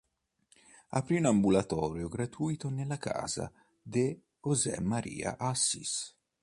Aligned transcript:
Aprì 0.89 1.17
un 1.17 1.25
ambulatorio 1.25 2.09
gratuito 2.09 2.69
nella 2.69 2.97
Casa 2.97 3.51
de 3.83 4.19
José 4.41 4.81
Maria 4.81 5.37
Assis. 5.37 6.17